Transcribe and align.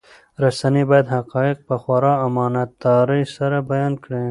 رسنۍ 0.43 0.83
باید 0.89 1.07
حقایق 1.15 1.57
په 1.67 1.75
خورا 1.81 2.13
امانتدارۍ 2.27 3.23
سره 3.35 3.57
بیان 3.71 3.93
کړي. 4.03 4.19